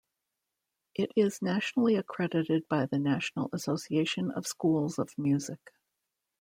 [0.95, 5.75] It is nationally accredited by the National Association of Schools of Music.